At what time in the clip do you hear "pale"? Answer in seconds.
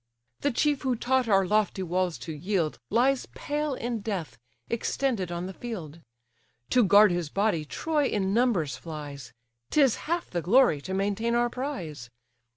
3.35-3.75